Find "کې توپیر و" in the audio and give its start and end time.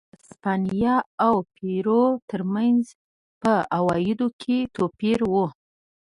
4.41-5.33